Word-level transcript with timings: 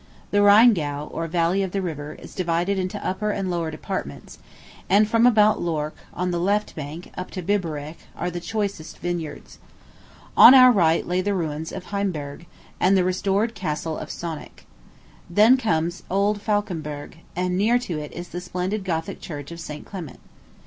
The 0.31 0.41
Rheingau, 0.41 1.09
or 1.11 1.27
valley 1.27 1.61
of 1.61 1.73
the 1.73 1.79
river, 1.83 2.13
is 2.15 2.33
divided 2.33 2.79
into 2.79 3.07
upper 3.07 3.29
and 3.29 3.51
lower 3.51 3.69
departments; 3.69 4.39
and 4.89 5.07
from 5.07 5.27
about 5.27 5.61
Lorch, 5.61 5.93
on 6.11 6.31
the 6.31 6.39
left 6.39 6.73
bank, 6.75 7.11
up 7.15 7.29
to 7.29 7.43
Biberich, 7.43 7.97
are 8.17 8.31
the 8.31 8.39
choicest 8.39 8.97
vineyards. 8.97 9.59
On 10.35 10.55
our 10.55 10.71
right 10.71 11.05
lay 11.05 11.21
the 11.21 11.35
ruins 11.35 11.71
of 11.71 11.83
Heimberg, 11.91 12.47
and 12.79 12.97
the 12.97 13.03
restored 13.03 13.53
Castle 13.53 13.95
of 13.95 14.09
Sonneck. 14.09 14.65
Then 15.29 15.55
comes 15.55 16.01
old 16.09 16.41
Falkenberg, 16.41 17.17
and 17.35 17.55
near 17.55 17.77
to 17.77 17.99
it 17.99 18.11
is 18.11 18.29
the 18.29 18.41
splendid 18.41 18.83
Gothic 18.83 19.21
Church 19.21 19.51
of 19.51 19.59
St. 19.59 19.85
Clement. 19.85 20.17